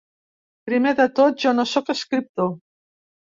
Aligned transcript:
Primer 0.69 0.93
de 0.99 1.05
tot, 1.19 1.37
jo 1.43 1.53
no 1.59 1.67
sóc 1.73 1.93
escriptor. 1.95 2.51